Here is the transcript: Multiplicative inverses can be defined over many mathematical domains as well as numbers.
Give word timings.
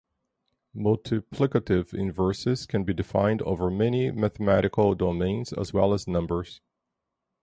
Multiplicative 0.75 1.93
inverses 1.93 2.65
can 2.65 2.83
be 2.83 2.91
defined 2.91 3.43
over 3.43 3.69
many 3.69 4.09
mathematical 4.09 4.95
domains 4.95 5.53
as 5.53 5.73
well 5.73 5.93
as 5.93 6.07
numbers. 6.07 6.59